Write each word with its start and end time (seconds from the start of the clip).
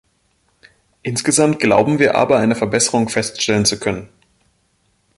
Insgesamt 1.03 1.59
glauben 1.59 1.99
wir 1.99 2.15
aber, 2.15 2.39
eine 2.39 2.55
Verbesserung 2.55 3.07
feststellen 3.07 3.65
zu 3.65 3.77
können. 3.79 4.09